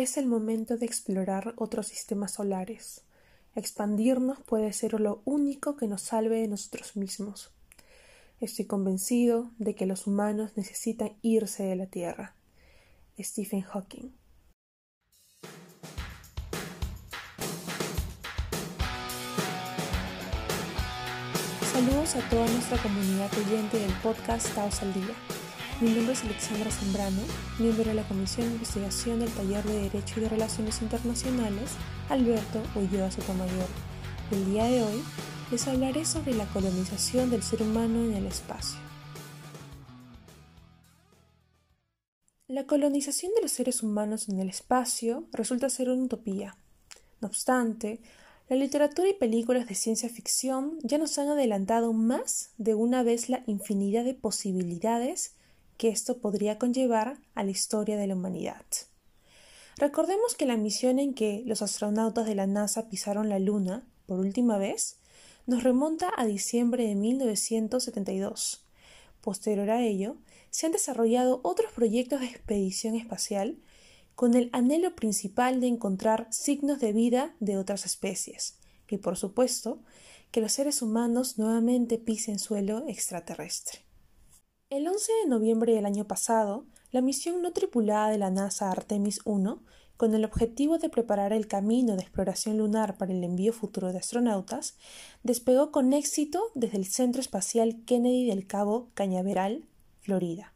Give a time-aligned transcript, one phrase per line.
[0.00, 3.02] Es el momento de explorar otros sistemas solares.
[3.54, 7.52] Expandirnos puede ser lo único que nos salve de nosotros mismos.
[8.40, 12.34] Estoy convencido de que los humanos necesitan irse de la Tierra.
[13.18, 14.14] Stephen Hawking.
[21.74, 25.14] Saludos a toda nuestra comunidad oyente del podcast Taos al Día.
[25.80, 27.22] Mi nombre es Alexandra Zambrano,
[27.58, 31.70] miembro de la Comisión de Investigación del Taller de Derecho y de Relaciones Internacionales
[32.10, 33.66] Alberto Ulloa Sotomayor.
[34.30, 35.02] El día de hoy
[35.50, 38.78] les hablaré sobre la colonización del ser humano en el espacio.
[42.46, 46.58] La colonización de los seres humanos en el espacio resulta ser una utopía.
[47.22, 48.02] No obstante,
[48.50, 53.30] la literatura y películas de ciencia ficción ya nos han adelantado más de una vez
[53.30, 55.36] la infinidad de posibilidades
[55.80, 58.66] que esto podría conllevar a la historia de la humanidad.
[59.78, 64.20] Recordemos que la misión en que los astronautas de la NASA pisaron la Luna por
[64.20, 64.98] última vez
[65.46, 68.66] nos remonta a diciembre de 1972.
[69.22, 70.18] Posterior a ello,
[70.50, 73.56] se han desarrollado otros proyectos de expedición espacial
[74.14, 79.82] con el anhelo principal de encontrar signos de vida de otras especies, y por supuesto,
[80.30, 83.89] que los seres humanos nuevamente pisen suelo extraterrestre.
[84.70, 89.18] El 11 de noviembre del año pasado, la misión no tripulada de la NASA Artemis
[89.24, 89.60] 1,
[89.96, 93.98] con el objetivo de preparar el camino de exploración lunar para el envío futuro de
[93.98, 94.76] astronautas,
[95.24, 99.64] despegó con éxito desde el Centro Espacial Kennedy del Cabo Cañaveral,
[100.02, 100.52] Florida,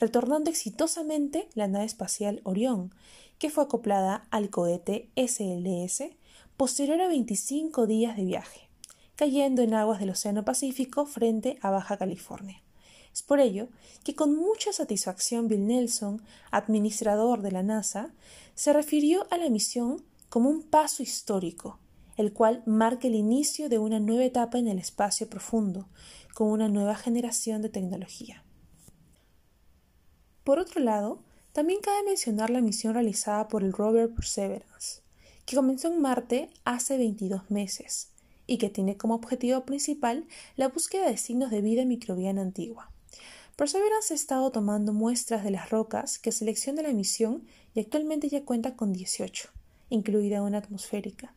[0.00, 2.94] retornando exitosamente la nave espacial Orión,
[3.36, 6.16] que fue acoplada al cohete SLS
[6.56, 8.70] posterior a 25 días de viaje,
[9.16, 12.64] cayendo en aguas del Océano Pacífico frente a Baja California.
[13.14, 13.68] Es por ello
[14.02, 16.20] que con mucha satisfacción Bill Nelson,
[16.50, 18.12] administrador de la NASA,
[18.56, 21.78] se refirió a la misión como un paso histórico,
[22.16, 25.88] el cual marca el inicio de una nueva etapa en el espacio profundo,
[26.34, 28.42] con una nueva generación de tecnología.
[30.42, 31.22] Por otro lado,
[31.52, 35.02] también cabe mencionar la misión realizada por el rover Perseverance,
[35.46, 38.10] que comenzó en Marte hace 22 meses
[38.48, 40.26] y que tiene como objetivo principal
[40.56, 42.90] la búsqueda de signos de vida microbiana antigua.
[43.56, 48.44] Perseverance ha estado tomando muestras de las rocas que selecciona la misión y actualmente ya
[48.44, 49.48] cuenta con 18,
[49.90, 51.32] incluida una atmosférica,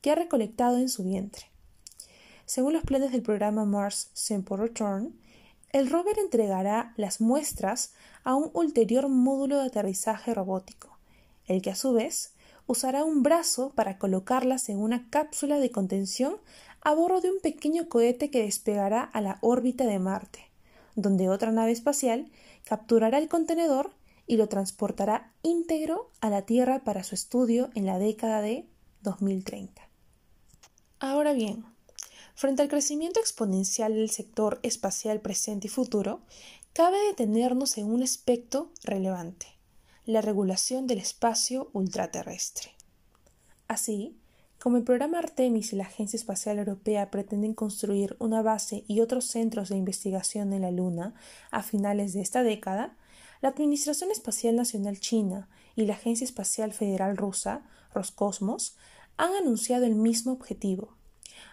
[0.00, 1.46] que ha recolectado en su vientre.
[2.44, 5.14] Según los planes del programa Mars Sample Return,
[5.70, 7.92] el rover entregará las muestras
[8.24, 10.98] a un ulterior módulo de aterrizaje robótico,
[11.46, 12.32] el que a su vez
[12.66, 16.38] usará un brazo para colocarlas en una cápsula de contención
[16.80, 20.53] a bordo de un pequeño cohete que despegará a la órbita de Marte
[20.94, 22.30] donde otra nave espacial
[22.64, 23.92] capturará el contenedor
[24.26, 28.66] y lo transportará íntegro a la Tierra para su estudio en la década de
[29.02, 29.82] 2030.
[30.98, 31.64] Ahora bien,
[32.34, 36.22] frente al crecimiento exponencial del sector espacial presente y futuro,
[36.72, 39.46] cabe detenernos en un aspecto relevante,
[40.06, 42.70] la regulación del espacio ultraterrestre.
[43.68, 44.16] Así,
[44.64, 49.26] como el programa Artemis y la Agencia Espacial Europea pretenden construir una base y otros
[49.26, 51.12] centros de investigación en la Luna
[51.50, 52.96] a finales de esta década,
[53.42, 58.74] la Administración Espacial Nacional China y la Agencia Espacial Federal Rusa, Roscosmos,
[59.18, 60.96] han anunciado el mismo objetivo.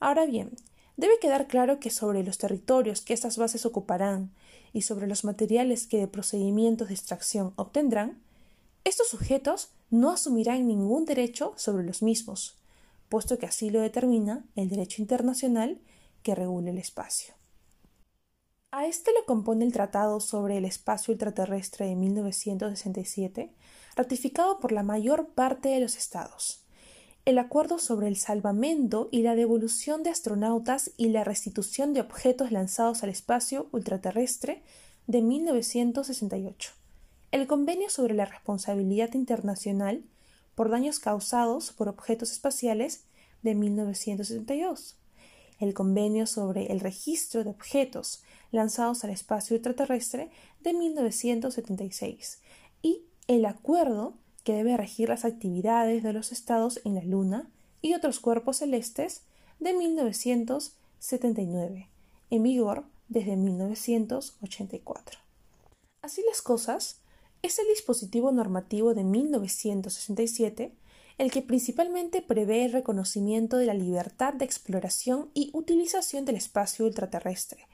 [0.00, 0.52] Ahora bien,
[0.96, 4.32] debe quedar claro que sobre los territorios que estas bases ocuparán
[4.72, 8.22] y sobre los materiales que de procedimientos de extracción obtendrán,
[8.82, 12.63] estos sujetos no asumirán ningún derecho sobre los mismos,
[13.08, 15.80] puesto que así lo determina el derecho internacional
[16.22, 17.34] que regula el espacio.
[18.76, 23.52] A este lo compone el Tratado sobre el Espacio Ultraterrestre de 1967,
[23.94, 26.64] ratificado por la mayor parte de los Estados,
[27.24, 32.50] el Acuerdo sobre el Salvamento y la Devolución de Astronautas y la Restitución de Objetos
[32.50, 34.64] Lanzados al Espacio Ultraterrestre
[35.06, 36.72] de 1968,
[37.30, 40.02] el Convenio sobre la Responsabilidad Internacional
[40.54, 43.04] por daños causados por objetos espaciales
[43.42, 44.96] de 1972,
[45.60, 50.30] el Convenio sobre el Registro de Objetos lanzados al espacio extraterrestre
[50.60, 52.40] de 1976
[52.82, 54.14] y el acuerdo
[54.44, 57.48] que debe regir las actividades de los estados en la Luna
[57.82, 59.22] y otros cuerpos celestes
[59.58, 61.88] de 1979,
[62.30, 65.18] en vigor desde 1984.
[66.02, 67.00] Así las cosas,
[67.46, 70.72] es el dispositivo normativo de 1967
[71.18, 76.86] el que principalmente prevé el reconocimiento de la libertad de exploración y utilización del espacio
[76.86, 77.68] ultraterrestre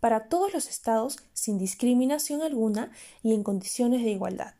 [0.00, 2.90] para todos los estados sin discriminación alguna
[3.22, 4.54] y en condiciones de igualdad.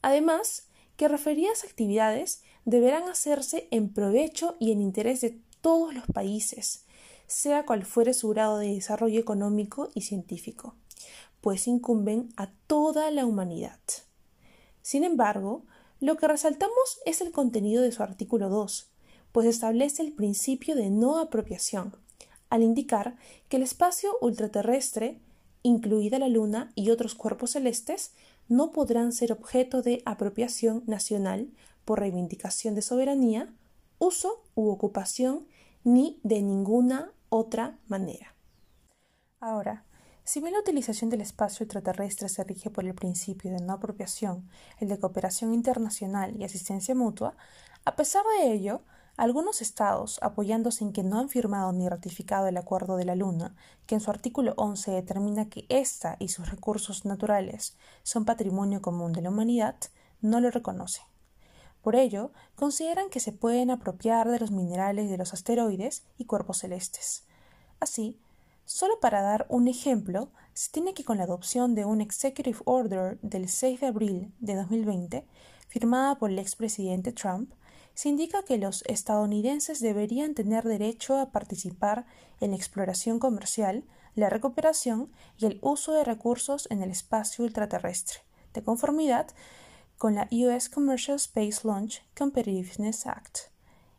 [0.00, 6.86] Además, que referidas actividades deberán hacerse en provecho y en interés de todos los países,
[7.26, 10.74] sea cual fuere su grado de desarrollo económico y científico,
[11.40, 13.80] pues incumben a toda la humanidad.
[14.82, 15.64] Sin embargo,
[16.00, 18.90] lo que resaltamos es el contenido de su artículo 2,
[19.32, 21.94] pues establece el principio de no apropiación,
[22.50, 23.16] al indicar
[23.48, 25.20] que el espacio ultraterrestre,
[25.62, 28.12] incluida la Luna y otros cuerpos celestes,
[28.48, 31.50] no podrán ser objeto de apropiación nacional
[31.84, 33.52] por reivindicación de soberanía,
[33.98, 35.46] uso u ocupación,
[35.84, 38.34] ni de ninguna otra manera.
[39.40, 39.84] Ahora,
[40.28, 44.46] si bien la utilización del espacio extraterrestre se rige por el principio de no apropiación,
[44.78, 47.34] el de cooperación internacional y asistencia mutua,
[47.86, 48.82] a pesar de ello,
[49.16, 53.56] algunos estados, apoyándose en que no han firmado ni ratificado el Acuerdo de la Luna,
[53.86, 59.14] que en su artículo 11 determina que ésta y sus recursos naturales son patrimonio común
[59.14, 59.76] de la humanidad,
[60.20, 61.06] no lo reconocen.
[61.80, 66.58] Por ello, consideran que se pueden apropiar de los minerales de los asteroides y cuerpos
[66.58, 67.24] celestes.
[67.80, 68.20] Así,
[68.68, 73.18] solo para dar un ejemplo, se tiene que con la adopción de un Executive Order
[73.22, 75.26] del 6 de abril de 2020,
[75.68, 77.54] firmada por el expresidente Trump,
[77.94, 82.04] se indica que los estadounidenses deberían tener derecho a participar
[82.40, 83.84] en la exploración comercial,
[84.14, 88.18] la recuperación y el uso de recursos en el espacio ultraterrestre,
[88.52, 89.28] de conformidad
[89.96, 93.50] con la US Commercial Space Launch Competitiveness Act,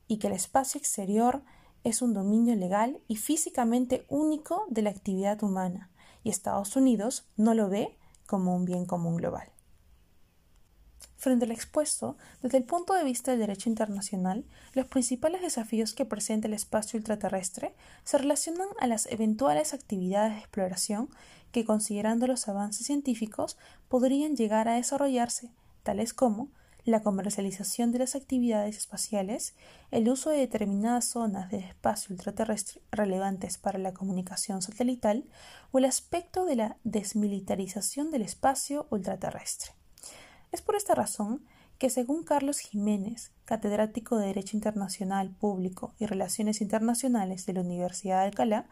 [0.07, 1.41] y que el espacio exterior
[1.83, 5.89] es un dominio legal y físicamente único de la actividad humana,
[6.23, 9.49] y Estados Unidos no lo ve como un bien común global.
[11.19, 16.05] Frente al expuesto, desde el punto de vista del derecho internacional, los principales desafíos que
[16.05, 21.09] presenta el espacio ultraterrestre se relacionan a las eventuales actividades de exploración
[21.51, 23.57] que, considerando los avances científicos,
[23.89, 25.51] podrían llegar a desarrollarse,
[25.83, 26.49] tales como
[26.85, 29.53] la comercialización de las actividades espaciales,
[29.91, 35.25] el uso de determinadas zonas del espacio ultraterrestre relevantes para la comunicación satelital
[35.71, 39.71] o el aspecto de la desmilitarización del espacio ultraterrestre.
[40.51, 41.45] Es por esta razón
[41.77, 48.19] que, según Carlos Jiménez, catedrático de Derecho Internacional Público y Relaciones Internacionales de la Universidad
[48.19, 48.67] de Alcalá,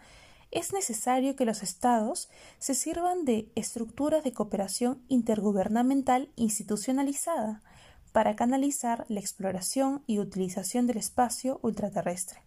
[0.51, 7.61] es necesario que los Estados se sirvan de estructuras de cooperación intergubernamental institucionalizada
[8.17, 12.41] para canalizar la exploración y utilización del espacio ultraterrestre,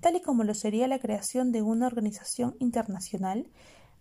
[0.00, 3.48] tal y como lo sería la creación de una organización internacional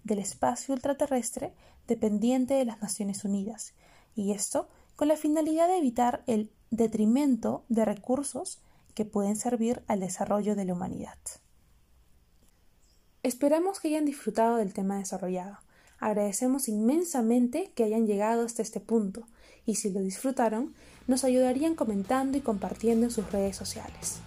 [0.03, 1.53] del espacio ultraterrestre
[1.87, 3.75] dependiente de las Naciones Unidas,
[4.13, 4.67] y esto
[4.97, 8.61] con la finalidad de evitar el detrimento de recursos
[8.93, 11.17] que pueden servir al desarrollo de la humanidad.
[13.23, 15.59] Esperamos que hayan disfrutado del tema desarrollado.
[16.05, 19.23] Agradecemos inmensamente que hayan llegado hasta este punto
[19.65, 20.71] y si lo disfrutaron,
[21.07, 24.17] nos ayudarían comentando y compartiendo en sus redes sociales.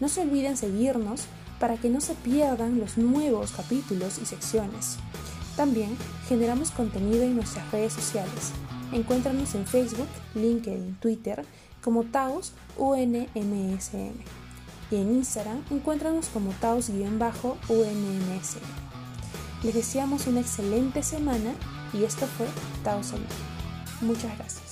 [0.00, 1.22] No se olviden seguirnos
[1.58, 4.98] para que no se pierdan los nuevos capítulos y secciones.
[5.56, 5.96] También
[6.28, 8.52] generamos contenido en nuestras redes sociales
[8.92, 11.42] Encuéntranos en Facebook, LinkedIn, Twitter
[11.82, 14.12] como Taos UNMSM
[14.90, 19.03] y en Instagram encuéntranos como Taos-UNMSM.
[19.64, 21.54] Les deseamos una excelente semana
[21.94, 22.46] y esto fue
[22.84, 23.14] Taos
[24.02, 24.63] Muchas gracias.